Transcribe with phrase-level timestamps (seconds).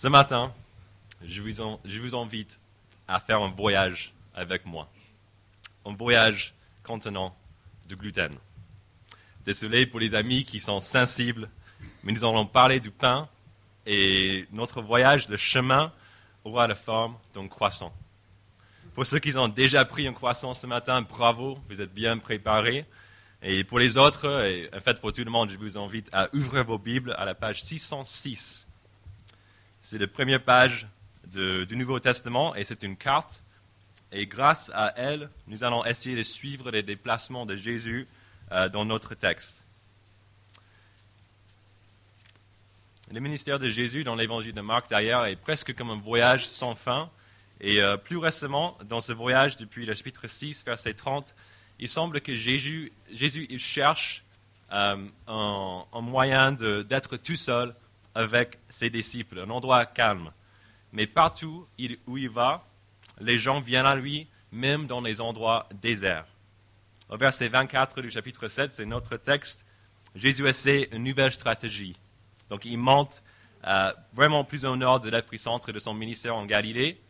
[0.00, 0.54] Ce matin,
[1.24, 2.60] je vous, invite
[3.08, 4.88] à faire un voyage avec moi.
[5.84, 7.36] Un voyage contenant
[7.88, 8.32] du gluten.
[9.44, 11.50] Désolé pour les amis qui sont sensibles,
[12.04, 13.28] mais nous allons parler du pain
[13.86, 15.92] et notre voyage, le chemin,
[16.44, 17.92] aura la forme d'un croissant.
[18.94, 22.86] Pour ceux qui ont déjà pris un croissant ce matin, bravo, vous êtes bien préparés.
[23.42, 26.32] Et pour les autres, et en fait pour tout le monde, je vous invite à
[26.36, 28.67] ouvrir vos Bibles à la page 606.
[29.90, 30.86] C'est la première page
[31.24, 33.42] du Nouveau Testament et c'est une carte.
[34.12, 38.06] Et grâce à elle, nous allons essayer de suivre les déplacements de Jésus
[38.52, 39.64] euh, dans notre texte.
[43.10, 46.74] Le ministère de Jésus dans l'évangile de Marc d'ailleurs est presque comme un voyage sans
[46.74, 47.08] fin.
[47.62, 51.34] Et euh, plus récemment, dans ce voyage depuis le chapitre 6, verset 30,
[51.78, 52.92] il semble que Jésus,
[53.56, 54.22] cherche
[54.70, 57.74] euh, un, moyen d'être tout seul
[58.14, 60.32] avec ses disciples, un endroit calme.
[60.92, 61.66] Mais partout
[62.06, 62.64] où il va,
[63.20, 66.26] les gens viennent à lui, même dans les endroits déserts.
[67.08, 69.64] Au verset 24 du chapitre 7, c'est notre texte,
[70.14, 71.96] Jésus essaie une nouvelle stratégie.
[72.48, 73.22] Donc il monte
[73.66, 77.00] euh, vraiment plus au nord de l'épicentre de son ministère en Galilée,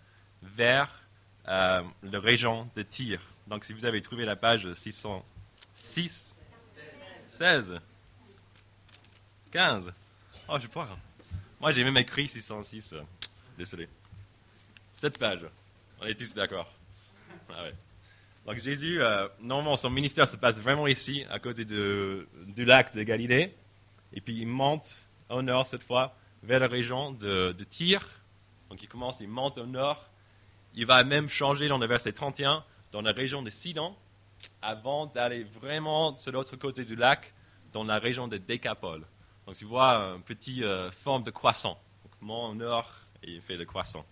[0.43, 1.03] vers
[1.49, 3.21] euh, la région de Tyr.
[3.47, 6.35] Donc si vous avez trouvé la page 606,
[7.27, 7.81] 16,
[9.51, 9.93] 15,
[10.49, 10.89] oh je pas.
[11.61, 13.03] Moi j'ai même écrit 606, euh,
[13.57, 13.89] désolé.
[14.95, 15.41] Cette page,
[16.01, 16.71] on est tous d'accord.
[17.51, 17.65] Ah
[18.47, 22.95] Donc Jésus, euh, normalement son ministère se passe vraiment ici, à côté de, du lac
[22.95, 23.55] de Galilée.
[24.13, 24.97] Et puis il monte
[25.29, 28.07] au nord cette fois, vers la région de, de Tyr.
[28.71, 30.11] Donc il commence, il monte au nord.
[30.75, 33.97] Il va même changer dans le verset 31, dans la région de Sidon,
[34.63, 37.33] avant d'aller vraiment sur l'autre côté du lac,
[37.73, 39.05] dans la région de Décapole.
[39.49, 41.81] Donc tu vois une petite euh, forme de croissant.
[42.05, 44.05] Donc au nord il fait le croissant.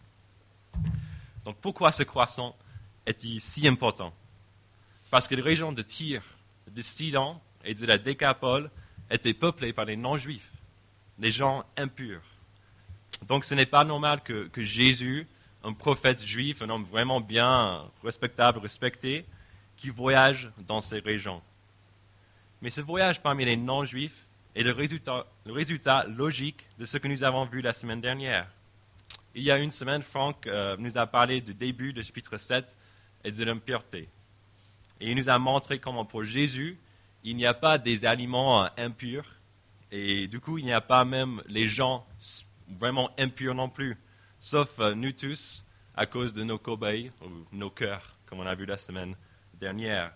[1.44, 2.56] Donc pourquoi ce croissant
[3.04, 4.14] est-il si important?
[5.10, 6.22] Parce que la région de Tyr,
[6.74, 8.70] de Sidon et de la Décapole
[9.10, 10.50] était peuplée par les non-juifs
[11.18, 12.22] les gens impurs.
[13.28, 15.26] Donc ce n'est pas normal que, Jésus,
[15.62, 19.26] un prophète juif, un homme vraiment bien respectable, respecté,
[19.76, 21.42] qui voyage dans ces régions.
[22.62, 24.25] Mais ce voyage parmi les non-juifs
[24.56, 28.48] est le résultat, logique de ce que nous avons vu la semaine dernière.
[29.34, 32.74] Il y a une semaine, Franck euh, nous a parlé du début du chapitre 7
[33.22, 34.08] et de l'impureté.
[34.98, 36.78] Et il nous a montré comment pour Jésus,
[37.22, 39.26] il n'y a pas des aliments euh, impurs,
[39.92, 42.06] et du coup, il n'y a pas même les gens
[42.66, 43.98] vraiment impurs non plus,
[44.38, 48.54] sauf euh, nous tous, à cause de nos cobayes, ou nos cœurs, comme on a
[48.54, 49.16] vu la semaine
[49.52, 50.12] dernière.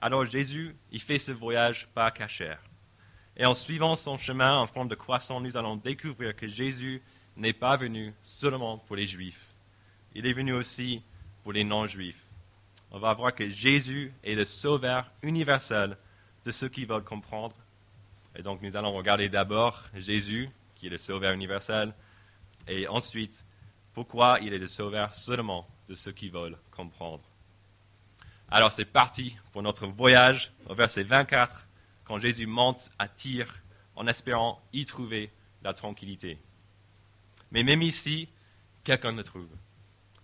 [0.00, 2.60] Alors Jésus, il fait ce voyage pas cachère.
[3.40, 7.02] Et en suivant son chemin en forme de croissant, nous allons découvrir que Jésus
[7.36, 9.46] n'est pas venu seulement pour les Juifs.
[10.14, 11.02] Il est venu aussi
[11.42, 12.22] pour les non-Juifs.
[12.92, 15.96] On va voir que Jésus est le sauveur universel
[16.44, 17.56] de ceux qui veulent comprendre
[18.36, 21.92] et donc nous allons regarder d'abord Jésus, qui est le sauveur universel,
[22.68, 23.44] et ensuite
[23.92, 27.24] pourquoi il est le sauveur seulement de ceux qui veulent comprendre.
[28.50, 31.66] Alors c'est parti pour notre voyage au verset 24,
[32.10, 33.46] quand Jésus monte à Tyr
[33.94, 35.30] en espérant y trouver
[35.62, 36.38] la tranquillité.
[37.52, 38.26] Mais même ici,
[38.82, 39.46] quelqu'un ne trouve.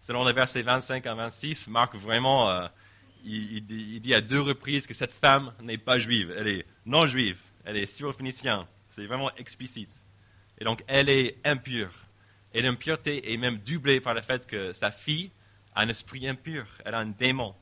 [0.01, 2.67] Selon les versets 25 à 26, Marc vraiment, euh,
[3.25, 7.39] il, dit, à deux reprises que cette femme n'est pas juive, elle est non juive
[7.65, 8.65] elle est syrophénicienne.
[8.89, 10.01] C'est vraiment explicite.
[10.59, 11.93] Et donc, elle est impure.
[12.53, 15.31] Et l'impureté est même doublée par le fait que sa fille
[15.73, 16.67] a un esprit impur.
[16.85, 17.55] Elle a un démon.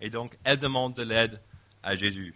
[0.00, 1.40] Et donc, elle demande de l'aide
[1.84, 2.34] à Jésus.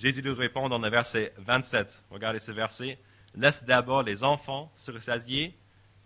[0.00, 2.04] Jésus lui répond dans le verset 27.
[2.10, 2.98] Regardez ce verset.
[3.34, 5.54] Laisse d'abord les enfants se rassasier,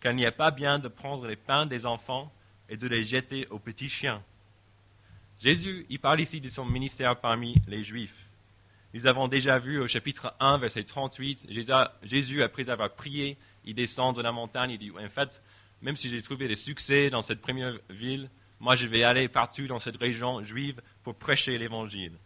[0.00, 2.34] car il n'y a pas bien de prendre les pains des enfants
[2.68, 4.20] et de les jeter aux petits chiens.
[5.38, 8.28] Jésus, il parle ici de son ministère parmi les Juifs.
[8.94, 11.46] Nous avons déjà vu au chapitre 1, verset 38,
[12.02, 15.40] Jésus, après avoir prié, il descend de la montagne, il dit, en fait,
[15.82, 19.68] même si j'ai trouvé des succès dans cette première ville, moi je vais aller partout
[19.68, 22.18] dans cette région juive pour prêcher l'évangile.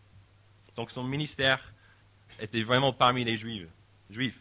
[0.79, 1.75] Donc son ministère
[2.39, 4.41] était vraiment parmi les juifs.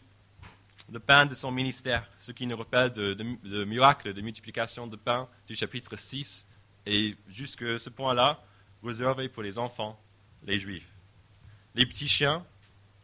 [0.88, 5.28] Le pain de son ministère, ce qui nous rappelle de, miracle de multiplication de pain
[5.48, 6.46] du chapitre 6,
[6.86, 8.40] et jusque ce point-là,
[8.84, 10.00] réservé pour les enfants,
[10.46, 10.88] les juifs.
[11.74, 12.46] Les petits chiens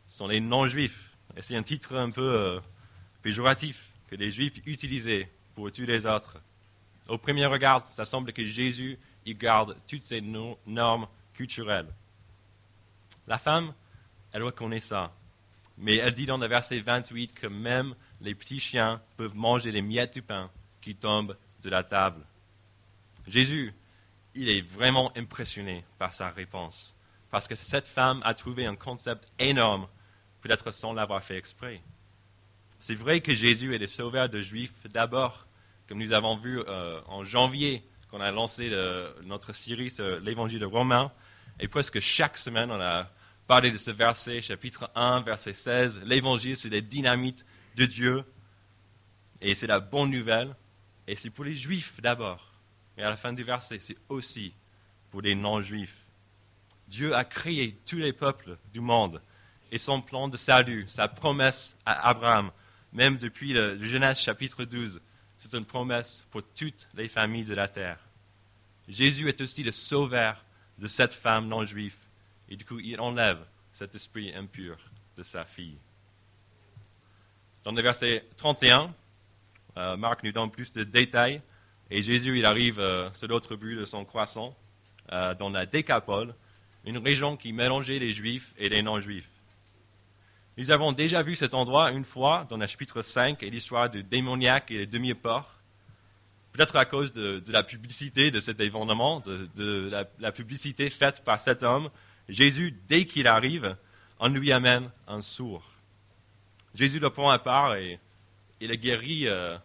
[0.06, 1.10] sont les non-juifs.
[1.36, 2.60] Et c'est un titre un peu euh,
[3.20, 6.36] péjoratif que les juifs utilisaient pour tous les autres.
[7.08, 8.96] Au premier regard, ça semble que Jésus
[9.26, 11.88] il garde toutes ces normes culturelles.
[13.26, 13.72] La femme,
[14.32, 15.12] elle reconnaît ça.
[15.78, 19.82] Mais elle dit dans le verset 28 que même les petits chiens peuvent manger les
[19.82, 20.50] miettes du pain
[20.80, 22.24] qui tombent de la table.
[23.26, 23.72] Jésus,
[24.34, 26.94] il est vraiment impressionné par sa réponse,
[27.30, 29.86] parce que cette femme a trouvé un concept énorme,
[30.42, 31.80] peut-être sans l'avoir fait exprès.
[32.78, 35.46] C'est vrai que Jésus est le sauveur de Juifs d'abord,
[35.88, 38.70] comme nous avons vu euh, en janvier, qu'on a lancé
[39.24, 41.10] notre série sur l'évangile de Romains,
[41.58, 43.08] et presque chaque semaine, on a
[43.46, 46.00] parlé de ce verset, chapitre 1, verset 16.
[46.04, 47.44] L'évangile, c'est la dynamite
[47.76, 48.24] de Dieu,
[49.40, 50.54] et c'est la bonne nouvelle,
[51.06, 52.52] et c'est pour les Juifs d'abord.
[52.96, 54.54] Et à la fin du verset, c'est aussi
[55.10, 55.98] pour les non-juifs.
[56.88, 59.20] Dieu a créé tous les peuples du monde
[59.72, 62.50] et son plan de salut, sa promesse à Abraham,
[62.92, 65.00] même depuis le, Genèse chapitre 12,
[65.36, 67.98] c'est une promesse pour toutes les familles de la terre.
[68.88, 70.44] Jésus est aussi le sauveur
[70.78, 71.96] de cette femme non-juive
[72.48, 73.38] et du coup il enlève
[73.72, 74.76] cet esprit impur
[75.16, 75.78] de sa fille.
[77.64, 78.94] Dans le verset 31,
[79.76, 81.40] euh, Marc nous donne plus de détails
[81.90, 84.56] et Jésus, il arrive euh, sur l'autre but de son croissant,
[85.12, 86.34] euh, dans la Décapole,
[86.84, 89.30] une région qui mélangeait les juifs et les non-juifs.
[90.56, 94.02] Nous avons déjà vu cet endroit une fois dans le chapitre 5 et l'histoire du
[94.02, 95.58] démoniaque et les demi-porcs.
[96.52, 99.90] Peut-être à cause de, la publicité de cet événement, de,
[100.20, 101.90] la, publicité faite par cet homme,
[102.28, 103.76] Jésus, dès qu'il arrive,
[104.18, 105.64] on lui amène un sourd.
[106.74, 108.00] Jésus le prend à part et
[108.60, 109.56] le guérit euh,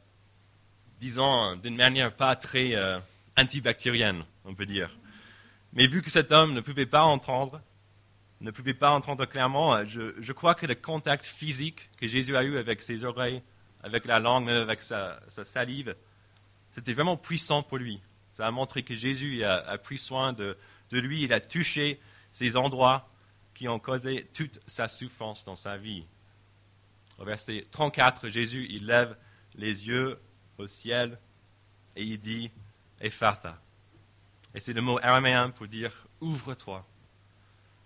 [0.99, 2.99] disons, d'une manière pas très euh,
[3.37, 4.89] antibactérienne, on peut dire.
[5.73, 7.61] Mais vu que cet homme ne pouvait pas entendre,
[8.41, 12.57] ne pouvait pas entendre clairement, je, crois que le contact physique que Jésus a eu
[12.57, 13.41] avec ses oreilles,
[13.83, 15.95] avec la langue, avec sa, salive,
[16.71, 18.01] c'était vraiment puissant pour lui.
[18.33, 20.55] Ça a montré que Jésus a, pris soin de,
[20.91, 21.99] lui, il a touché
[22.31, 23.09] ces endroits
[23.53, 26.05] qui ont causé toute sa souffrance dans sa vie.
[27.17, 29.17] Au verset 34, Jésus, il lève
[29.55, 30.19] les yeux
[30.57, 31.19] au ciel
[31.95, 32.51] et il dit
[33.01, 33.59] Ephatha.
[34.55, 36.85] Et c'est le mot araméen pour dire ouvre-toi.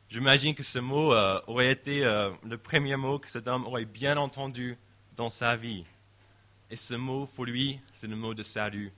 [0.10, 3.86] J'imagine que ce mot euh, aurait été euh, le premier mot que cet homme aurait
[3.86, 4.78] bien entendu
[5.16, 5.86] dans sa vie.
[6.70, 8.92] Et ce mot, pour lui, c'est le mot de salut.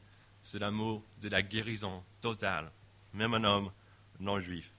[0.44, 2.70] C'est le mot de la guérison totale,
[3.14, 3.72] même un homme
[4.20, 4.75] non juif.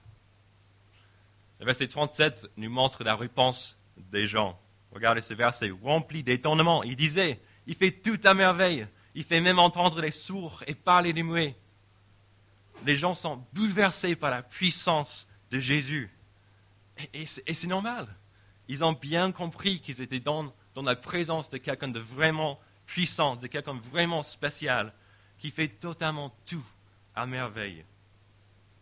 [1.59, 4.59] Le verset 37 nous montre la réponse des gens.
[4.91, 6.83] Regardez ce verset rempli d'étonnement.
[6.83, 8.87] Il disait il fait tout à merveille.
[9.13, 11.55] Il fait même entendre les sourds et parler les muets.
[12.85, 16.09] Les gens sont bouleversés par la puissance de Jésus.
[17.13, 18.07] Et, c'est normal.
[18.67, 23.35] Ils ont bien compris qu'ils étaient dans, dans la présence de quelqu'un de vraiment puissant,
[23.35, 24.93] de quelqu'un vraiment spécial,
[25.39, 26.65] qui fait totalement tout
[27.15, 27.83] à merveille.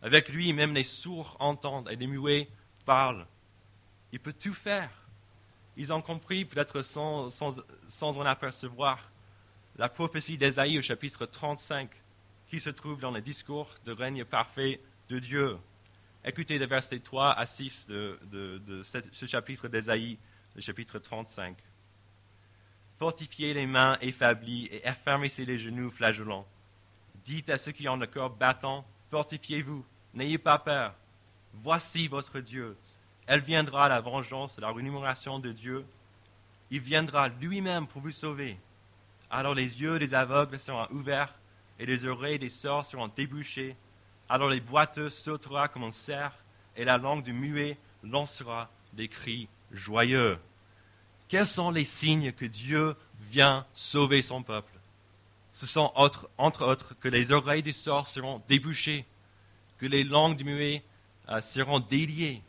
[0.01, 2.50] Avec lui, même les sourds entendent et les muets
[2.85, 3.25] parlent.
[4.11, 4.89] Il peut tout faire
[5.77, 7.29] ils ont compris, peut-être sans,
[8.01, 9.11] en apercevoir,
[9.77, 11.89] la prophétie d'Ésaïe au chapitre 35,
[12.47, 14.79] qui se trouve dans le discours de règne parfait
[15.09, 15.57] de Dieu.
[16.23, 20.17] Écoutez les versets 3 à 6 de, ce chapitre d'Ésaïe,
[20.55, 21.57] le chapitre 35.
[22.97, 26.47] Fortifiez les mains affaiblies et affermissez les genoux flageolants.
[27.25, 30.95] Dites à ceux qui ont le corps battant, fortifiez-vous, n'ayez pas peur.
[31.63, 32.75] Voici votre Dieu
[33.27, 35.85] elle viendra la vengeance, la rémunération de Dieu.
[36.69, 38.57] Il viendra lui-même pour vous sauver.
[39.31, 41.33] Alors les yeux des aveugles seront ouverts
[41.79, 43.75] et les oreilles des sorts seront débouchées.
[44.29, 46.38] Alors les boiteux sautera comme un cerf
[46.75, 50.38] et la langue du muet lancera des cris joyeux.
[51.27, 52.95] Quels sont les signes que Dieu
[53.31, 54.71] vient sauver son peuple?
[55.53, 59.05] Ce sont entre autres que les oreilles des sorts seront débouchées,
[59.79, 60.83] que les langues du muet
[61.29, 62.41] euh, seront déliées,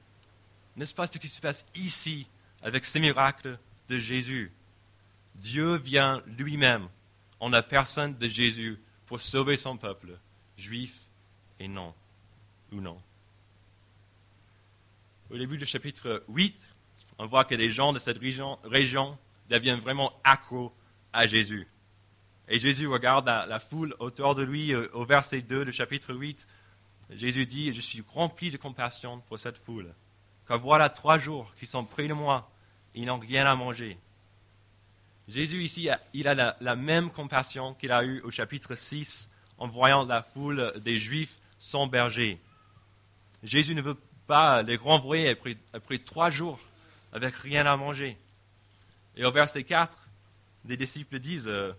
[0.77, 2.27] n'est-ce pas ce qui se passe ici
[2.63, 4.53] avec ces miracles de Jésus?
[5.35, 6.89] Dieu vient lui-même
[7.41, 10.19] en la personne de Jésus pour sauver son peuple,
[10.57, 10.97] juif
[11.61, 11.95] et non,
[12.73, 13.01] ou non.
[15.31, 16.69] Au début du chapitre 8,
[17.19, 19.19] on voit que les gens de cette région,
[19.49, 20.73] deviennent vraiment accros
[21.13, 21.69] à Jésus.
[22.49, 26.47] Et Jésus regarde la, foule autour de lui euh, au verset 2 du chapitre 8.
[27.11, 29.95] Jésus dit, je suis rempli de compassion pour cette foule
[30.47, 32.49] car voilà trois jours qui sont près de moi,
[32.95, 33.99] ils n'ont rien à manger.
[35.29, 40.05] Jésus ici, il a la, même compassion qu'il a eue au chapitre 6 en voyant
[40.05, 42.39] la foule des Juifs sans berger.
[43.43, 45.37] Jésus ne veut pas les renvoyer
[45.73, 46.61] après, trois jours
[47.13, 48.17] avec rien à manger.
[49.17, 49.97] Et au verset 4,
[50.65, 51.73] des disciples disent, euh,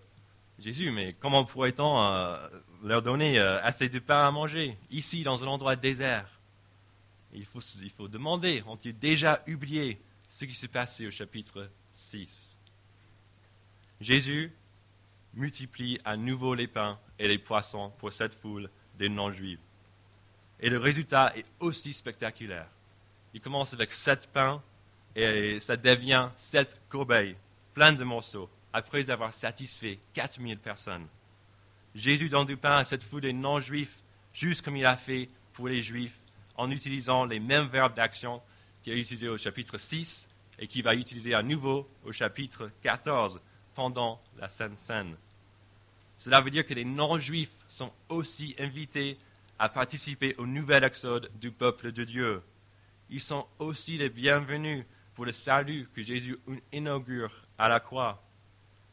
[0.60, 2.36] Jésus, mais comment pourrait-on euh,
[2.84, 6.28] leur donner euh, assez de pain à manger ici dans un endroit désert?
[7.34, 12.58] Il faut, demander, ont-ils déjà oublié ce qui s'est passé au chapitre 6
[14.02, 14.52] Jésus
[15.36, 19.60] multiplie à nouveau les pains et les poissons pour cette foule des non-juifs.
[20.60, 22.68] Et le résultat est aussi spectaculaire.
[23.36, 24.64] Il commence avec sept pains
[25.16, 27.36] et ça devient sept corbeilles
[27.76, 31.08] pleines de morceaux après avoir satisfait 4000 personnes.
[31.96, 35.68] Jésus donne du pain à cette foule des non-juifs, juste comme il a fait pour
[35.68, 36.20] les juifs,
[36.56, 38.42] en utilisant les mêmes verbes d'action
[38.84, 43.40] qu'il a utilisés au chapitre 6 et qu'il va utiliser à nouveau au chapitre 14
[43.76, 45.16] pendant la Sainte Seine.
[46.18, 49.18] Cela veut dire que les non-juifs sont aussi invités
[49.60, 52.42] à participer au nouvel exode du peuple de Dieu.
[53.10, 56.38] Ils sont aussi les bienvenus pour le salut que Jésus
[56.72, 58.24] inaugure à la croix.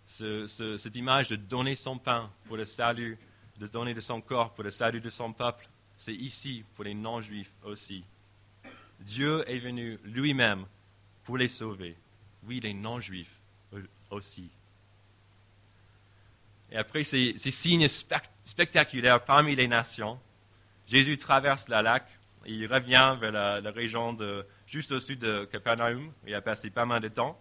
[0.06, 3.18] Cette image de donner son pain pour le salut,
[3.58, 6.94] de donner de son corps pour le salut de son peuple, c'est ici pour les
[6.94, 8.04] non-juifs aussi.
[9.00, 10.66] Dieu est venu lui-même
[11.24, 11.96] pour les sauver.
[12.44, 13.40] Oui, les non-juifs
[14.10, 14.50] aussi.
[16.70, 20.18] Et après ces, signes spectaculaires parmi les nations,
[20.86, 22.06] Jésus traverse la lac
[22.46, 26.12] et il revient vers la, région de, juste au sud de Capernaum.
[26.26, 27.38] Il a passé pas mal de temps.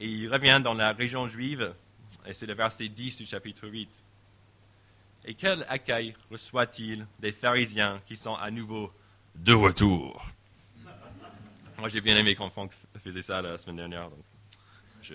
[0.00, 1.74] Et il revient dans la région juive,
[2.26, 4.02] et c'est le verset 10 du chapitre 8.
[5.24, 8.92] Et quel accueil reçoit-il des pharisiens qui sont à nouveau
[9.34, 10.24] de retour?
[11.78, 12.72] Moi, j'ai bien aimé quand Franck
[13.02, 14.24] faisait ça la semaine dernière, donc
[15.02, 15.14] je,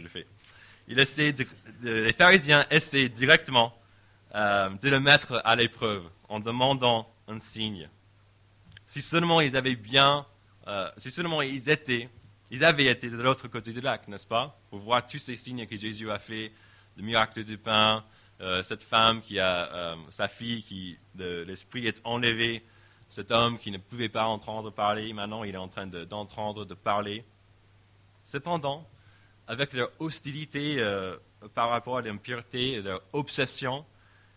[0.00, 0.26] le fais
[0.88, 1.34] il essaie
[1.82, 3.74] les pharisiens essaient directement
[4.34, 7.88] euh, de le mettre à l'épreuve en demandant un signe.
[8.86, 10.26] Si seulement ils avaient bien,
[10.66, 12.08] euh, si seulement ils étaient,
[12.54, 15.66] ils avaient été de l'autre côté du lac, n'est-ce pas, pour voir tous ces signes
[15.66, 16.52] que Jésus a fait,
[16.96, 18.04] le miracle du pain,
[18.40, 22.62] euh, cette femme qui a sa fille qui l'esprit est enlevé,
[23.08, 26.74] cet homme qui ne pouvait pas entendre parler, maintenant il est en train d'entendre, de
[26.74, 27.24] parler.
[28.24, 28.88] Cependant,
[29.46, 31.16] avec leur hostilité euh,
[31.54, 33.84] par rapport à l'impureté, leur obsession.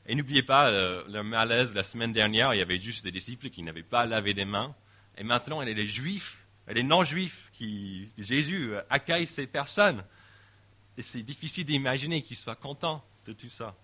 [0.06, 3.50] Et n'oubliez pas euh, leur malaise la semaine dernière, il y avait juste des disciples
[3.50, 4.76] qui n'avaient pas lavé des mains.
[5.18, 10.04] Et maintenant, il y a les juifs, les non-juifs qui, Jésus accueille ces personnes.
[10.98, 13.76] Et c'est difficile d'imaginer qu'ils soient contents de tout ça.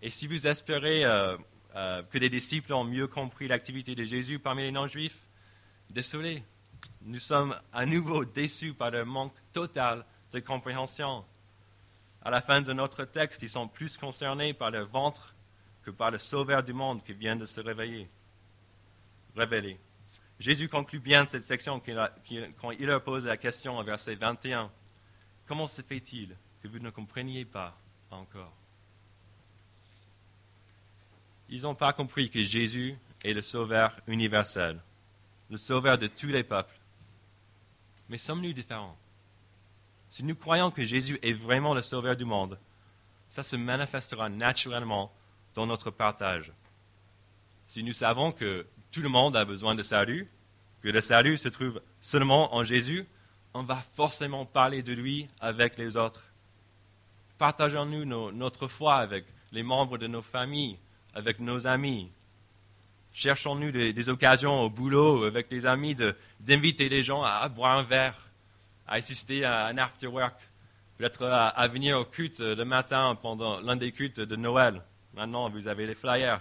[0.00, 1.36] Et si vous espérez euh,
[2.10, 5.18] que les disciples ont mieux compris l'activité de Jésus parmi les non-juifs,
[5.90, 6.42] désolé,
[7.02, 11.24] nous sommes à nouveau déçus par le manque total de compréhension.
[12.22, 15.34] À la fin de notre texte, ils sont plus concernés par leur ventre
[15.82, 18.08] que par le Sauveur du monde qui vient de se réveiller,
[19.36, 19.78] révéler.
[20.38, 21.82] Jésus conclut bien cette section
[22.60, 24.70] quand il leur pose la question au verset 21.
[25.46, 27.76] Comment se fait-il que vous ne compreniez pas
[28.10, 28.52] encore?
[31.48, 34.80] Ils n'ont pas compris que Jésus est le Sauveur universel
[35.50, 36.74] le sauveur de tous les peuples.
[38.08, 38.96] Mais sommes-nous différents?
[40.10, 42.58] Si nous croyons que Jésus est vraiment le sauveur du monde,
[43.28, 45.12] ça se manifestera naturellement
[45.54, 46.52] dans notre partage.
[47.66, 50.28] Si nous savons que tout le monde a besoin de salut,
[50.82, 53.06] que le salut se trouve seulement en Jésus,
[53.54, 56.24] on va forcément parler de lui avec les autres.
[57.38, 60.78] Partageons-nous notre foi avec les membres de nos familles,
[61.14, 62.10] avec nos amis,
[63.18, 65.96] Cherchons-nous des, occasions au boulot avec les amis
[66.38, 68.14] d'inviter les gens à, boire un verre,
[68.86, 70.36] à assister à un after work,
[70.96, 74.82] peut-être à, venir au culte le matin pendant l'un des cultes de Noël.
[75.14, 76.40] Maintenant, vous avez les flyers.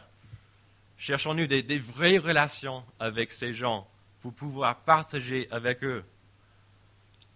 [0.97, 3.87] Cherchons-nous des, vraies relations avec ces gens
[4.21, 6.03] pour pouvoir partager avec eux?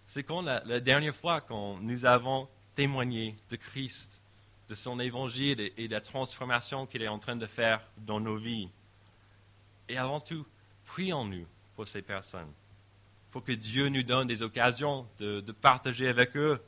[0.08, 4.20] C'est quand la, dernière fois que nous avons témoigné de Christ,
[4.68, 8.38] de son évangile et de la transformation qu'il est en train de faire dans nos
[8.38, 8.70] vies.
[9.88, 10.46] Et avant tout,
[10.86, 12.52] prions-nous pour ces personnes.
[13.30, 16.62] Faut que Dieu nous donne des occasions de, partager avec eux.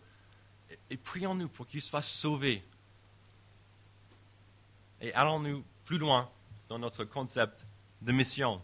[0.90, 2.64] Et, prions-nous pour qu'ils soient sauvés.
[5.02, 6.30] Et allons-nous plus loin
[6.74, 7.68] dans notre concept
[8.02, 8.60] de mission.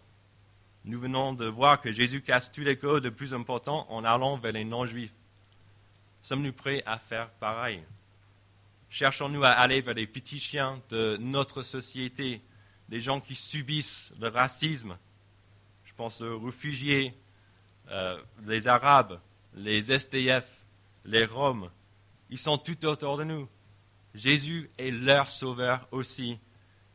[0.83, 4.35] Nous venons de voir que Jésus casse tous les codes de plus importants en allant
[4.35, 5.13] vers les non-juifs.
[6.23, 7.83] Sommes-nous prêts à faire pareil?
[8.89, 12.41] Cherchons-nous à aller vers les petits chiens de notre société
[12.89, 14.97] les gens qui subissent le racisme?
[15.85, 17.13] Je pense aux réfugiés,
[17.91, 19.19] euh, les Arabes,
[19.53, 20.47] les STF,
[21.05, 21.69] les Roms.
[22.31, 23.47] Ils sont tout autour de nous.
[24.15, 26.39] Jésus est leur sauveur aussi.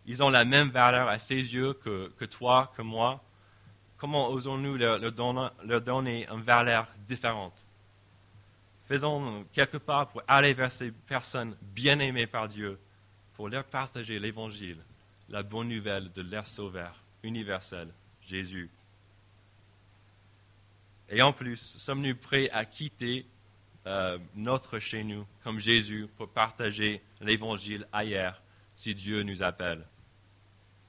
[0.07, 3.23] Ils ont la même valeur à ses yeux que, toi, que moi.
[3.97, 5.01] Comment osons-nous leur,
[5.81, 7.65] donner, une valeur différente?
[8.87, 12.79] Faisons quelque part pour aller vers ces personnes bien aimées par Dieu,
[13.35, 14.79] pour leur partager l'Évangile
[15.29, 17.89] la bonne nouvelle de leur sauveur universel,
[18.21, 18.71] Jésus.
[21.09, 23.27] Et en plus, sommes-nous prêts à quitter
[23.87, 28.41] euh, notre chez nous, comme Jésus, pour partager l'évangile ailleurs,
[28.75, 29.85] si Dieu nous appelle?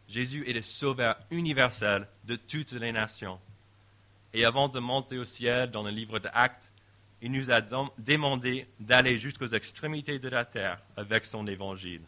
[0.07, 3.39] Jésus est le sauveur universel de toutes les nations.
[4.33, 6.71] Et avant de monter au ciel dans le livre d'Actes,
[7.21, 12.01] il nous a demandé d'aller jusqu'aux extrémités de la terre avec son évangile.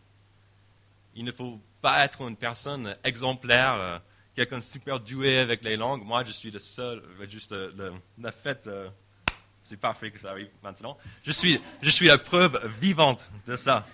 [1.15, 3.99] Il ne faut pas être une personne exemplaire, euh,
[4.35, 6.03] quelqu'un super doué avec les langues.
[6.03, 7.55] Moi, je suis le seul, euh, juste
[8.19, 8.89] la fête, euh,
[9.63, 10.97] c'est parfait que ça arrive maintenant.
[11.23, 13.87] Je suis, je suis la preuve vivante de ça.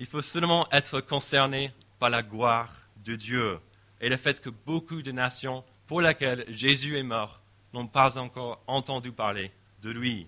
[0.00, 2.72] Il faut seulement être concerné par la gloire
[3.04, 3.60] de Dieu
[4.00, 7.42] et le fait que beaucoup de nations pour lesquelles Jésus est mort
[7.74, 9.52] n'ont pas encore entendu parler
[9.82, 10.26] de lui.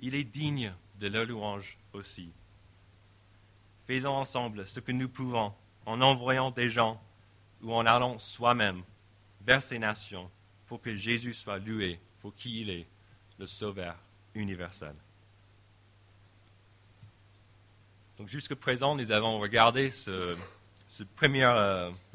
[0.00, 2.32] Il est digne de leur louange aussi.
[3.86, 5.54] Faisons ensemble ce que nous pouvons
[5.86, 7.00] en envoyant des gens
[7.62, 8.82] ou en allant soi-même
[9.42, 10.28] vers ces nations
[10.66, 12.88] pour que Jésus soit loué pour qui il est,
[13.38, 13.94] le Sauveur
[14.34, 14.96] universel.
[18.18, 20.36] Donc jusqu'à présent, nous avons regardé euh,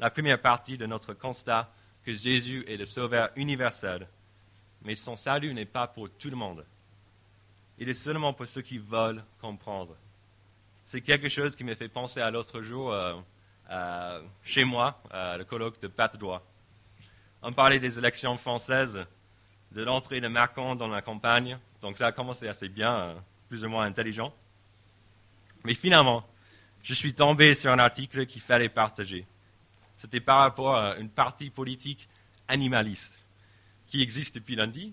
[0.00, 1.72] la première partie de notre constat
[2.04, 4.08] que Jésus est le Sauveur universel,
[4.82, 6.66] mais son salut n'est pas pour tout le monde.
[7.78, 9.96] Il est seulement pour ceux qui veulent comprendre.
[10.84, 15.80] C'est quelque chose qui m'a fait penser à l'autre jour euh, chez moi, le colloque
[15.80, 16.42] de Pat Droit.
[17.44, 19.04] On parlait des élections françaises,
[19.72, 23.14] de l'entrée de Macron dans la campagne, donc ça a commencé assez bien, euh,
[23.48, 24.32] plus ou moins intelligent.
[25.64, 26.26] Mais finalement,
[26.82, 29.26] je suis tombé sur un article qu'il fallait partager.
[29.96, 32.08] C'était par rapport à une partie politique
[32.48, 33.20] animaliste
[33.86, 34.92] qui existe depuis lundi.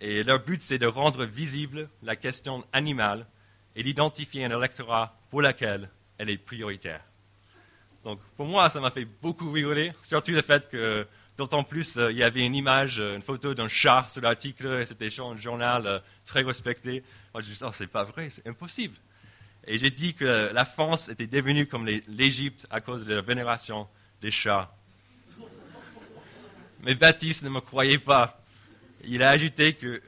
[0.00, 3.26] Et leur but, c'est de rendre visible la question animale
[3.76, 5.88] et d'identifier un électorat pour lequel
[6.18, 7.00] elle est prioritaire.
[8.04, 12.10] Donc, pour moi, ça m'a fait beaucoup rigoler, surtout le fait que, d'autant plus, euh,
[12.10, 15.36] il y avait une image, euh, une photo d'un chat sur l'article, et c'était un
[15.36, 17.04] journal euh, très respecté.
[17.32, 18.96] Moi, je me suis dit, oh, c'est pas vrai, c'est impossible.
[19.66, 23.86] Et j'ai dit que la France était devenue comme l'Égypte à cause de la vénération
[24.20, 24.74] des chats.
[26.82, 28.40] Mais Baptiste ne me croyait pas.
[29.04, 30.02] Il a ajouté que,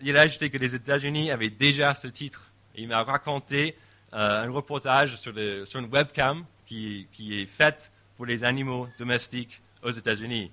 [0.00, 2.50] les États-Unis avaient déjà ce titre.
[2.76, 3.76] il m'a raconté
[4.14, 10.50] euh, un reportage sur, une webcam qui, est faite pour les animaux domestiques aux États-Unis.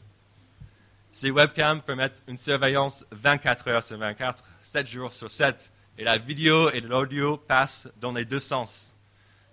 [1.13, 5.71] Ces webcams permettent une surveillance 24 heures sur 24, 7 jours sur 7.
[6.01, 8.91] Et la vidéo et l'audio passent dans les deux sens.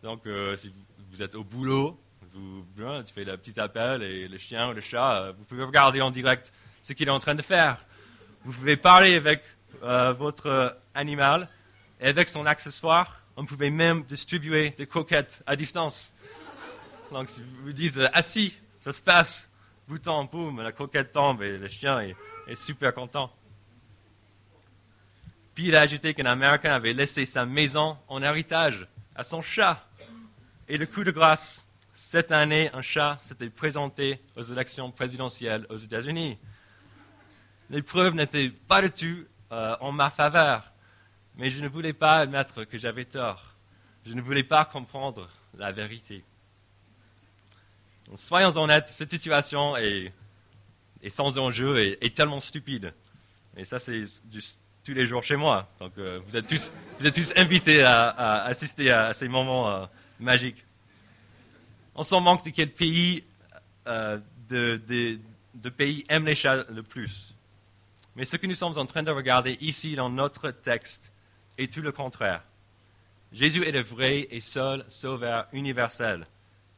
[0.02, 0.72] Donc, euh, si
[1.10, 2.00] vous êtes au boulot,
[2.32, 6.00] tu fais le petit appel et le chien ou le chat, euh, vous pouvez regarder
[6.00, 7.76] en direct ce qu'il est en train de faire.
[8.46, 9.42] Vous pouvez parler avec
[9.82, 11.50] euh, votre animal
[12.00, 16.14] et avec son accessoire, on pouvait même distribuer des coquettes à distance.
[17.12, 19.50] Donc si vous dites assis, ça se passe,
[19.86, 23.30] bouton, boum, la coquette tombe et le chien est super content.
[25.58, 29.84] Puis il a ajouté qu'un Américain avait laissé sa maison en héritage à son chat.
[30.68, 35.76] Et le coup de grâce, cette année, un chat s'était présenté aux élections présidentielles aux
[35.76, 36.38] États-Unis.
[37.70, 40.72] Les preuves n'étaient pas du tout euh, en ma faveur,
[41.34, 43.56] mais je ne voulais pas admettre que j'avais tort.
[44.06, 46.22] Je ne voulais pas comprendre la vérité.
[48.14, 50.12] soyons honnêtes, cette situation est,
[51.08, 52.94] sans enjeu et tellement stupide.
[53.56, 54.04] Et ça, c'est
[54.88, 55.68] tous les jours chez moi.
[55.80, 59.84] Donc, euh, vous, êtes tous, vous, êtes tous, invités à, assister à, ces moments euh,
[60.18, 60.64] magiques.
[61.94, 63.22] On s'en manque de quel pays
[63.86, 67.34] euh, de, pays aime les chats le plus.
[68.16, 71.12] Mais ce que nous sommes en train de regarder ici dans notre texte
[71.58, 72.42] est tout le contraire.
[73.30, 76.26] Jésus est le vrai et seul sauveur universel.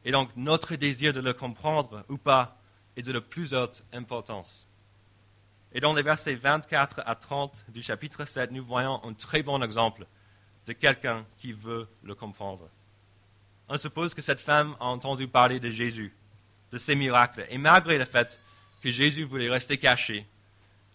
[0.03, 2.57] Et donc notre désir de le comprendre ou pas
[2.97, 4.67] est de la plus haute importance.
[5.73, 9.61] Et dans les versets 24 à 30 du chapitre 7, nous voyons un très bon
[9.63, 10.05] exemple
[10.67, 12.69] de quelqu'un qui veut le comprendre
[13.71, 16.13] on suppose que cette femme a entendu parler de Jésus,
[16.73, 17.45] de ses miracles.
[17.49, 18.39] Et malgré le fait
[18.83, 20.27] que Jésus voulait rester caché,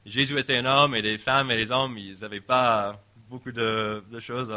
[0.05, 4.05] Jésus était un homme et les femmes et les hommes, ils n'avaient pas beaucoup de,
[4.21, 4.55] choses.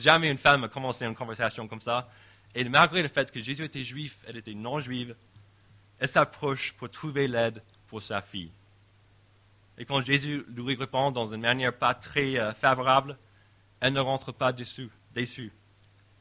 [0.00, 2.08] Jamais une femme a commencé une conversation comme ça.
[2.54, 5.16] Et malgré le fait que Jésus était juif, elle était non juive,
[5.98, 8.52] elle s'approche pour trouver l'aide pour sa fille.
[9.78, 13.18] Et quand Jésus lui répond dans une manière pas très euh, favorable,
[13.80, 15.52] elle ne rentre pas déçue.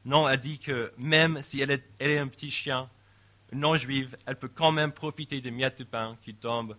[0.04, 2.90] Non, elle dit que même si elle est, un petit chien
[3.52, 6.76] non juive, elle peut quand même profiter des miettes de pain qui tombent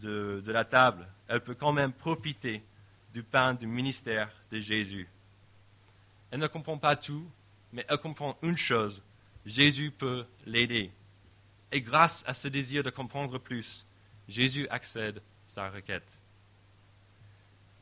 [0.00, 1.08] de, la table.
[1.28, 2.62] Elle peut quand même profiter
[3.12, 5.08] du pain du ministère de Jésus.
[6.30, 7.26] Elle ne comprend pas tout,
[7.72, 9.02] mais elle comprend une chose.
[9.46, 10.90] Jésus peut l'aider.
[11.72, 13.86] Et grâce à ce désir de comprendre plus,
[14.28, 15.22] Jésus accède
[15.52, 16.16] sa requête.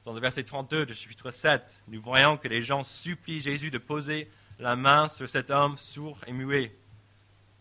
[0.03, 3.79] dans le verset 32 de chapitre 7, nous voyons que les gens supplient Jésus de
[3.79, 4.29] poser
[4.59, 6.77] la main sur cet homme sourd et muet.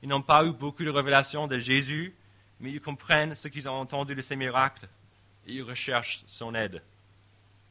[0.02, 2.16] Ils n'ont pas eu beaucoup de révélations de Jésus,
[2.60, 4.90] mais ils comprennent ce qu'ils ont entendu de ses miracles
[5.46, 6.82] et ils recherchent son aide.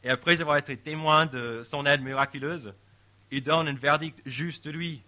[0.04, 2.72] Et après avoir été témoins de son aide miraculeuse,
[3.32, 5.02] ils donnent un verdict juste de lui,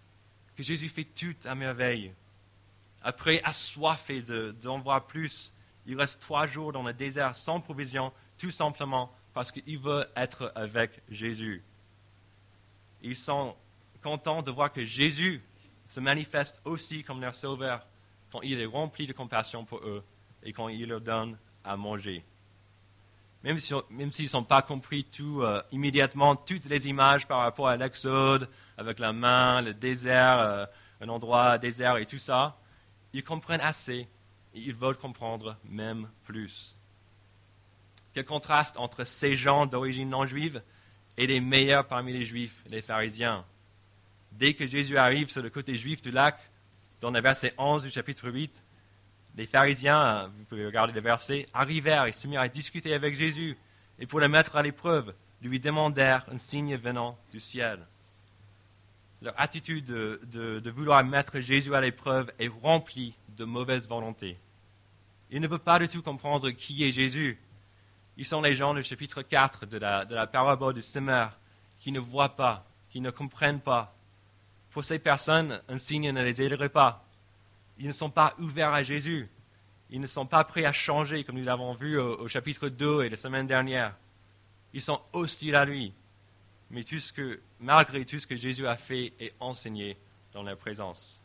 [0.57, 2.11] que Jésus fait tout à merveille.
[3.01, 4.21] Après, assoiffé
[4.61, 5.53] d'en voir plus,
[5.85, 10.51] il reste trois jours dans le désert sans provision, tout simplement parce qu'il veut être
[10.55, 11.63] avec Jésus.
[13.01, 13.55] Ils sont
[14.01, 15.41] contents de voir que Jésus
[15.87, 17.85] se manifeste aussi comme leur sauveur
[18.31, 20.03] quand il est rempli de compassion pour eux
[20.43, 22.23] et quand il leur donne à manger.
[23.43, 27.75] Même s'ils si, n'ont pas compris tout euh, immédiatement, toutes les images par rapport à
[27.75, 30.65] l'Exode, avec la main, le désert, euh,
[31.01, 32.59] un endroit désert et tout ça,
[33.13, 34.07] ils comprennent assez
[34.53, 36.75] ils veulent comprendre même plus.
[38.13, 40.61] Quel contraste entre ces gens d'origine non juive
[41.17, 43.45] et les meilleurs parmi les juifs, les pharisiens.
[44.31, 46.37] Dès que Jésus arrive sur le côté juif du lac,
[46.99, 48.63] dans le verset 11 du chapitre 8,
[49.35, 53.57] les pharisiens, vous pouvez regarder le verset, arrivèrent et se mirent à discuter avec Jésus
[53.99, 57.79] et pour le mettre à l'épreuve, lui demandèrent un signe venant du ciel.
[59.21, 64.37] Leur attitude de, vouloir mettre Jésus à l'épreuve est remplie de mauvaise volonté.
[65.29, 67.39] Ils ne veulent pas du tout comprendre qui est Jésus.
[68.17, 71.37] Ils sont les gens du chapitre 4 de la, parabole du semeur
[71.79, 73.95] qui ne voient pas, qui ne comprennent pas.
[74.71, 77.05] Pour ces personnes, un signe ne les aiderait pas.
[77.77, 79.29] Ils ne sont pas ouverts à Jésus.
[79.91, 83.09] Ils ne sont pas prêts à changer, comme nous l'avons vu au, chapitre 2 et
[83.09, 83.95] la semaine dernière.
[84.73, 85.93] Ils sont hostiles à lui.
[86.71, 89.97] Mais tout ce que, malgré tout ce que Jésus a fait et enseigné
[90.33, 91.19] dans leur présence.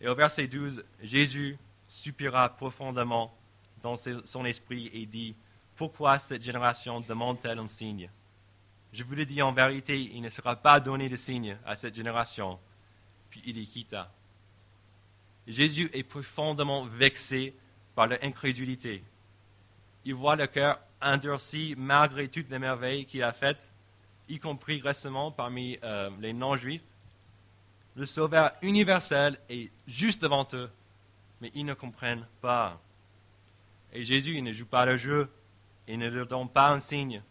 [0.00, 3.36] Et au verset 12, Jésus soupira profondément
[3.82, 5.34] dans son esprit et dit,
[5.76, 8.10] Pourquoi cette génération demande-t-elle un signe?
[8.92, 11.94] Je vous le dis en vérité, il ne sera pas donné de signe à cette
[11.94, 12.58] génération.
[13.30, 14.10] Puis il les quitta.
[15.46, 17.54] Jésus est profondément vexé
[17.94, 19.04] par leur incrédulité.
[20.04, 23.72] Il voit le cœur endurci malgré toutes les merveilles qu'il a faites,
[24.30, 26.84] y compris récemment parmi euh, les non-juifs.
[27.96, 30.70] Le Sauveur universel est juste devant eux,
[31.40, 32.80] mais ils ne comprennent pas.
[33.92, 35.28] Et Jésus, il ne joue pas le jeu,
[35.88, 37.22] il ne leur donne pas un signe,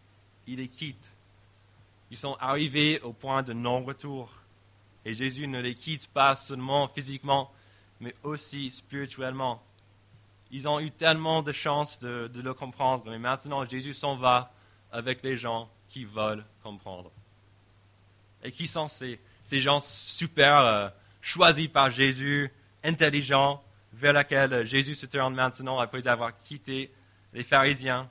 [0.45, 1.11] il les quitte.
[2.11, 4.31] Ils sont arrivés au point de non-retour.
[5.05, 7.51] Et Jésus ne les quitte pas seulement physiquement,
[8.01, 9.63] mais aussi spirituellement.
[10.51, 14.51] Ils ont eu tellement de chance de, le comprendre, mais maintenant Jésus s'en va
[14.91, 17.11] avec les gens qui veulent comprendre.
[18.43, 19.19] Et qui sont ces,
[19.51, 20.89] gens super euh,
[21.21, 22.51] choisis par Jésus,
[22.83, 26.93] intelligents, vers lesquels Jésus se tourne maintenant après avoir quitté
[27.33, 28.09] les pharisiens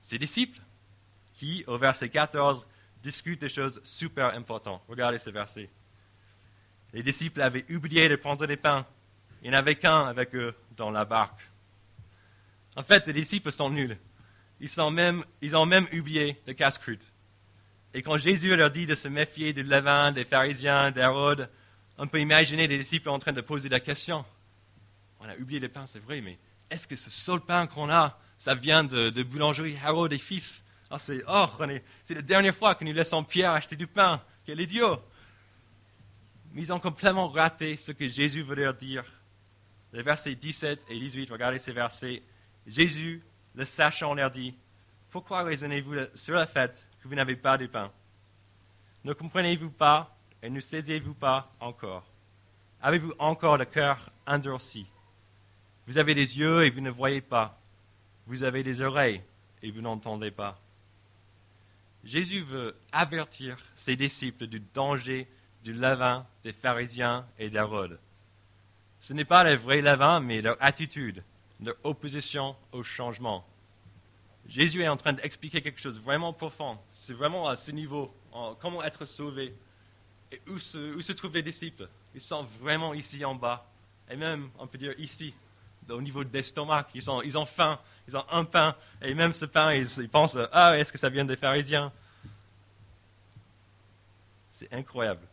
[0.00, 0.60] Ses disciples,
[1.34, 2.66] qui, au verset 14,
[3.02, 4.82] discutent des choses super importantes.
[4.88, 5.70] Regardez ce verset.
[6.92, 8.86] Les disciples avaient oublié de prendre des pains.
[9.42, 11.48] Il n'y en avait qu'un avec eux dans la barque.
[12.76, 13.96] En fait, les disciples sont nuls.
[14.60, 15.24] Ils, ont même
[15.92, 17.12] oublié le casse-croûte.
[17.94, 21.48] Et quand Jésus leur dit de se méfier du levain, des pharisiens, d'Hérode,
[21.96, 24.24] on peut imaginer les disciples en train de poser la question.
[25.20, 26.38] On a oublié le pain, c'est vrai, mais
[26.70, 30.64] est-ce que ce seul pain qu'on a, ça vient de, boulangerie Harold et Fils?
[30.90, 31.46] Ah, c'est, oh,
[32.04, 34.22] c'est la dernière fois que nous laissons Pierre acheter du pain.
[34.44, 35.02] Quel idiot
[36.52, 39.04] Mais ils ont complètement raté ce que Jésus voulait leur dire.
[39.92, 42.22] Les versets 17 et 18, regardez ces versets.
[42.66, 43.22] Jésus,
[43.58, 44.54] le sachant, leur dit
[45.10, 47.90] Pourquoi raisonnez-vous sur le fait que vous n'avez pas de pain?
[49.04, 52.06] Ne comprenez-vous pas et ne saisiez-vous pas encore?
[52.80, 54.86] Avez-vous encore le cœur endurci?
[55.88, 57.58] Vous avez des yeux et vous ne voyez pas.
[58.28, 59.22] Vous avez des oreilles
[59.60, 60.56] et vous n'entendez pas.
[62.04, 65.26] Jésus veut avertir ses disciples du danger
[65.64, 67.98] du levain des pharisiens et d'Hérode.
[69.00, 71.24] Ce n'est pas le vrai levain, mais leur attitude,
[71.60, 73.46] leur opposition au changement.
[74.46, 76.78] Jésus est en train d'expliquer quelque chose vraiment profond.
[76.90, 78.14] C'est vraiment à ce niveau,
[78.60, 79.54] comment être sauvé.
[80.32, 81.88] Et où se, trouvent les disciples?
[82.14, 83.66] Ils sont vraiment ici en bas.
[84.10, 85.34] Et même, on peut dire ici,
[85.90, 86.88] au niveau de l'estomac.
[86.94, 90.92] Ils, ont faim, ils ont un pain, et même ce pain, ils, pensent Ah, est-ce
[90.92, 91.92] que ça vient des pharisiens?
[94.50, 95.26] C'est incroyable.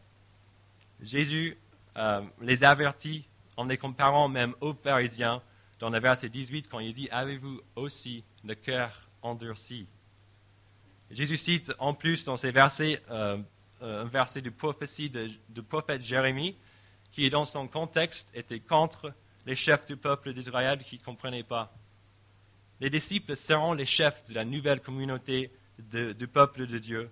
[1.01, 1.57] Jésus
[1.97, 3.25] euh, les avertit
[3.57, 5.41] en les comparant même aux pharisiens
[5.85, 9.85] dans le verset 18 quand il dit Avez-vous aussi le cœur endurci?
[11.11, 13.37] Jésus cite en plus dans ces versets euh,
[13.83, 16.57] euh, un verset du prophétie du prophète Jérémie
[17.11, 19.13] qui, dans son contexte, était contre
[19.45, 21.71] les chefs du peuple d'Israël qui ne comprenaient pas.
[22.79, 27.11] Les disciples seront les chefs de la nouvelle communauté du peuple de Dieu.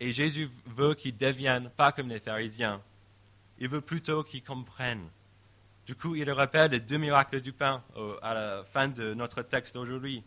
[0.00, 2.82] Et Jésus veut qu'ils deviennent pas comme les pharisiens.
[3.60, 5.08] Il veut plutôt qu'ils comprennent.
[5.88, 7.82] Du coup, il rappelle les deux miracles du pain
[8.20, 10.22] à la fin de notre texte aujourd'hui.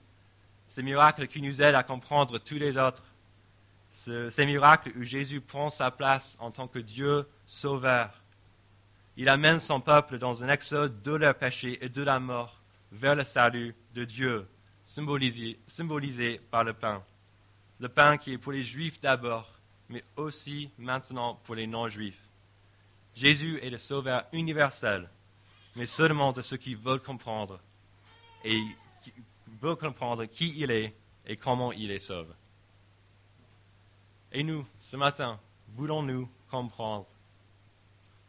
[0.67, 3.03] Ces miracles qui nous aident à comprendre tous les autres.
[3.91, 8.09] Ces miracles où Jésus prend sa place en tant que Dieu sauveur.
[9.17, 12.59] Il amène son peuple dans un exode de leur péché et de la mort
[12.91, 14.47] vers le salut de Dieu,
[14.83, 17.03] symbolisé, symbolisé par le pain.
[17.79, 19.51] Le pain qui est pour les Juifs d'abord,
[19.89, 22.29] mais aussi maintenant pour les non-Juifs.
[23.13, 25.07] Jésus est le Sauveur universel,
[25.75, 27.59] mais seulement de ceux qui veulent comprendre
[28.43, 28.61] et
[29.03, 29.13] qui
[29.61, 30.93] veulent comprendre qui il est
[31.25, 32.33] et comment il les sauve.
[34.31, 35.39] Et nous, ce matin,
[35.75, 37.07] voulons-nous comprendre?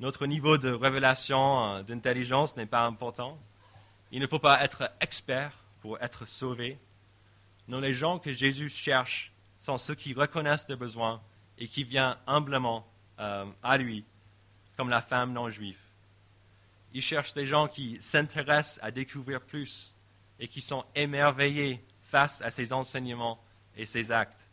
[0.00, 3.38] Notre niveau de révélation, euh, d'intelligence n'est pas important.
[4.10, 6.78] Il ne faut pas être expert pour être sauvé.
[7.68, 11.22] Non, les gens que Jésus cherche sont ceux qui reconnaissent des besoins
[11.56, 12.84] et qui viennent humblement
[13.20, 14.04] euh, à lui,
[14.76, 15.78] comme la femme non juive.
[16.94, 19.96] Il cherche des gens qui s'intéressent à découvrir plus
[20.38, 23.42] et qui sont émerveillés face à ses enseignements
[23.76, 24.48] et ses actes.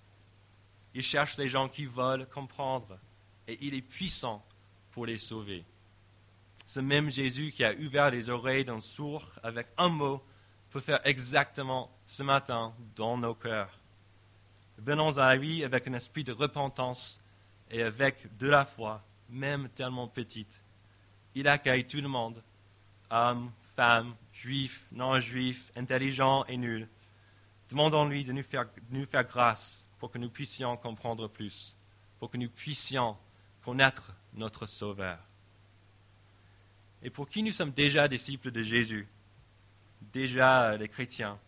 [0.93, 2.97] Il cherche des gens qui veulent comprendre
[3.47, 4.45] et il est puissant
[4.91, 5.65] pour les sauver.
[6.65, 10.23] Ce même Jésus qui a ouvert les oreilles d'un sourd avec un mot
[10.69, 13.79] peut faire exactement ce matin dans nos cœurs.
[14.77, 17.19] Venons à lui avec un esprit de repentance
[17.69, 20.61] et avec de la foi, même tellement petite.
[21.35, 22.43] Il accueille tout le monde,
[23.09, 26.87] hommes, femmes, juifs, non-juifs, intelligents et nuls.
[27.69, 31.75] Demandons-lui de nous faire, de nous faire grâce pour que nous puissions comprendre plus,
[32.19, 33.15] pour que nous puissions
[33.63, 35.19] connaître notre Sauveur
[37.01, 39.07] et pour qui nous sommes déjà disciples de Jésus,
[40.01, 41.39] déjà les chrétiens,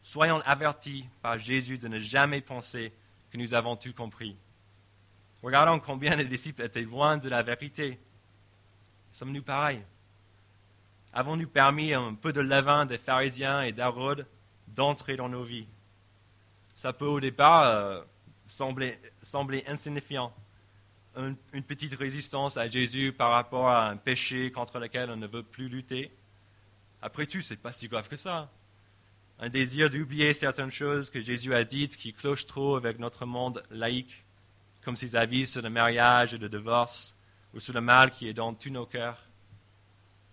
[0.00, 2.92] soyons avertis par Jésus de ne jamais penser
[3.30, 4.36] que nous avons tout compris.
[5.42, 7.98] Regardons combien les disciples étaient loin de la vérité.
[9.12, 9.82] Sommes-nous pareils?
[11.12, 14.26] Avons-nous permis un peu de levain des pharisiens et d'Hérode
[14.68, 15.66] d'entrer dans nos vies?
[16.76, 18.02] Ça peut au départ euh,
[18.46, 20.32] sembler, sembler insignifiant,
[21.16, 25.42] une, petite résistance à Jésus par rapport à un péché contre lequel on ne veut
[25.42, 26.12] plus lutter.
[27.02, 28.48] Après tout, ce n'est pas si grave que ça.
[29.40, 33.62] Un désir d'oublier certaines choses que Jésus a dites qui clochent trop avec notre monde
[33.70, 34.24] laïque,
[34.84, 37.14] comme ses avis sur le mariage et le divorce,
[37.54, 39.18] ou sur le mal qui est dans tous nos cœurs.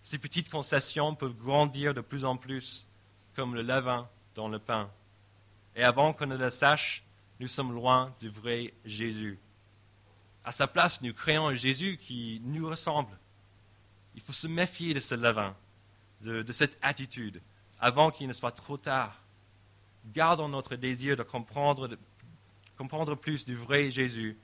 [0.01, 2.87] Ces petites concessions peuvent grandir de plus en plus,
[3.35, 4.89] comme le levain dans le pain.
[5.75, 7.03] Et avant qu'on ne le sache,
[7.39, 9.39] nous sommes loin du vrai Jésus.
[10.43, 13.17] À sa place, nous créons un Jésus qui nous ressemble.
[14.15, 15.55] Il faut se méfier de ce levain,
[16.21, 17.41] de, cette attitude,
[17.79, 19.21] avant qu'il ne soit trop tard.
[20.13, 21.99] Gardons notre désir de comprendre, de
[22.77, 24.37] comprendre plus du vrai Jésus,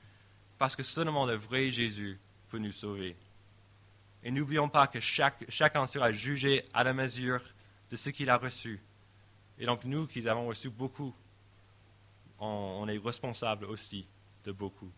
[0.58, 2.20] parce que seulement le vrai Jésus
[2.58, 3.16] nous sauver.
[4.22, 7.42] Et n'oublions pas que chacun sera jugé à la mesure
[7.90, 8.82] de ce qu'il a reçu.
[9.58, 11.14] Et donc nous qui avons reçu beaucoup,
[12.38, 14.08] on est responsables aussi
[14.44, 14.90] de beaucoup.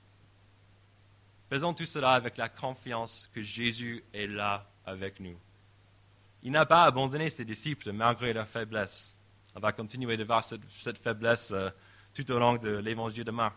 [1.48, 5.38] Faisons tout cela avec la confiance que Jésus est là avec nous.
[6.42, 9.16] Il n'a pas abandonné ses disciples malgré leur faiblesse.
[9.54, 11.70] On va continuer de voir cette, faiblesse euh,
[12.14, 13.56] tout au long de l'évangile de Marc.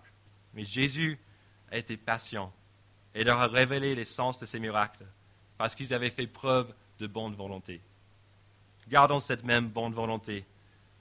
[0.54, 1.20] Mais Jésus
[1.72, 2.54] a été patient
[3.20, 5.06] et leur a révélé l'essence de ses miracles
[5.58, 7.82] parce qu'ils avaient fait preuve de bonne volonté.
[8.88, 10.46] Gardons cette même bonne volonté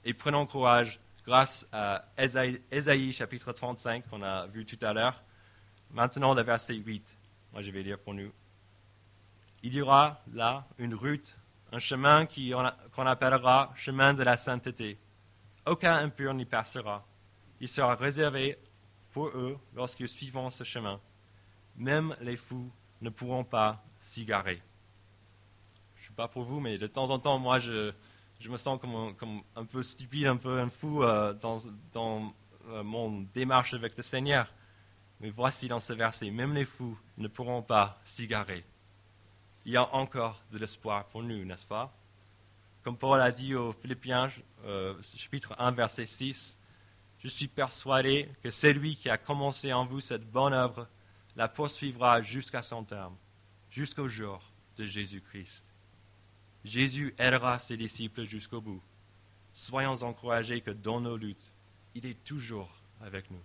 [0.03, 5.23] et prenons courage grâce à Ésaïe chapitre 35 qu'on a vu tout à l'heure
[5.91, 7.17] Maintenant, le verset 8.
[7.53, 8.31] Moi, je vais lire pour nous.
[9.63, 11.35] Il y aura là une route,
[11.71, 14.99] un chemin qu'on appellera chemin de la sainteté.
[15.65, 17.05] Aucun impur n'y passera.
[17.61, 18.57] Il sera réservé
[19.11, 20.99] pour eux lorsqu'ils suivront ce chemin.
[21.79, 22.69] Même les fous
[23.01, 24.61] ne pourront pas s'y garer.
[25.95, 27.93] Je ne suis pas pour vous, mais de temps en temps, moi, je,
[28.47, 31.59] me sens comme un, peu stupide, un peu un fou euh, dans,
[31.93, 32.33] dans
[32.69, 34.53] euh, mon démarche avec le Seigneur.
[35.21, 38.63] Mais voici dans ce verset, même les fous ne pourront pas s'y garer.
[39.65, 41.93] Il y a encore de l'espoir pour nous, n'est-ce pas?
[42.83, 44.29] Comme Paul a dit aux Philippiens,
[44.65, 46.57] euh, chapitre 1, verset 6,
[47.19, 50.87] Je suis persuadé que celui qui a commencé en vous cette bonne œuvre
[51.39, 53.15] la poursuivra jusqu'à son terme,
[53.71, 54.41] jusqu'au jour
[54.75, 55.63] de Jésus-Christ.
[56.65, 58.81] Jésus aidera ses disciples jusqu'au bout.
[59.53, 61.53] Soyons encouragés que dans nos luttes,
[61.95, 62.69] il est toujours
[63.01, 63.41] avec nous.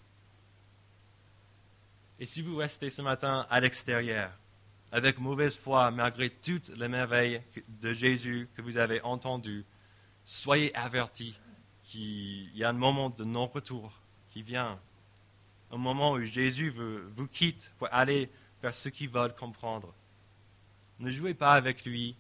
[2.19, 4.33] Et si vous restez ce matin à l'extérieur,
[4.91, 7.43] avec mauvaise foi, malgré toutes les merveilles
[7.81, 9.65] de Jésus que vous avez entendues,
[10.25, 11.39] soyez avertis
[11.85, 13.93] qu'il y a un moment de non-retour
[14.31, 14.81] qui vient.
[15.75, 18.31] Un moment où Jésus vous quitte pour aller
[18.63, 19.93] vers ceux qui veulent comprendre.
[21.01, 22.15] Ne jouez pas avec lui,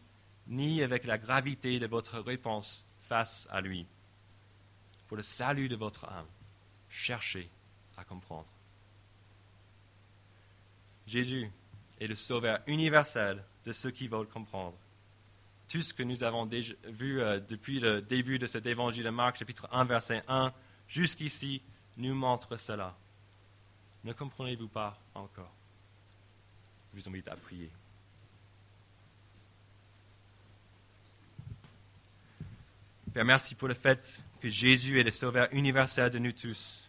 [0.49, 3.87] ni avec la gravité de votre réponse face à lui.
[5.07, 6.27] Pour le salut de votre âme,
[6.90, 7.49] cherchez
[7.97, 8.49] à comprendre.
[11.07, 11.49] Jésus
[12.01, 14.77] est le sauveur universel de ceux qui veulent comprendre.
[15.69, 19.11] Tout ce que nous avons déjà vu euh, depuis le début de cet évangile de
[19.11, 20.53] Marc, chapitre 1, verset 1,
[20.88, 21.62] jusqu'ici,
[21.97, 22.97] nous montre cela.
[24.05, 25.51] Ne comprenez-vous pas encore?
[26.93, 27.71] Je vous invite à prier.
[33.14, 36.88] Père, merci pour le fait que Jésus est le sauveur universel de nous tous.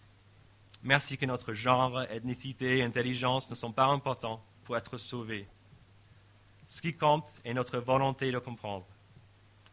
[0.83, 5.47] Merci que notre genre, ethnicité, intelligence ne sont pas importants pour être sauvés.
[6.67, 8.85] Ce qui compte est notre volonté de comprendre.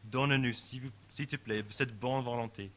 [0.05, 2.71] Donne-nous, s'il te plaît, cette bonne volonté.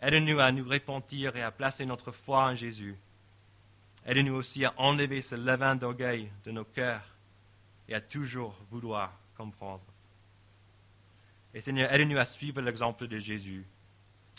[0.00, 2.96] Aide-nous à nous repentir et à placer notre foi en Jésus.
[4.08, 7.04] Aide-nous aussi à enlever ce levain d'orgueil de nos cœurs
[7.86, 9.84] et à toujours vouloir comprendre.
[11.52, 13.66] Et Seigneur, aide-nous à suivre l'exemple de Jésus,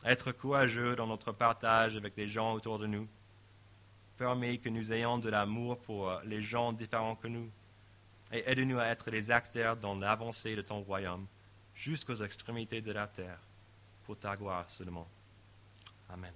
[0.03, 3.07] à être courageux dans notre partage avec les gens autour de nous.
[4.17, 7.49] Permets que nous ayons de l'amour pour les gens différents que nous
[8.31, 11.27] et aide-nous à être les acteurs dans l'avancée de ton royaume
[11.75, 13.39] jusqu'aux extrémités de la terre,
[14.03, 15.07] pour ta gloire seulement.
[16.09, 16.33] Amen.